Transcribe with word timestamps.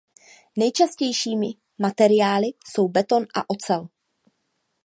Nejčastějšími 0.55 1.49
materiály 1.77 2.45
jsou 2.65 2.87
beton 2.87 3.25
a 3.35 3.49
ocel. 3.49 3.87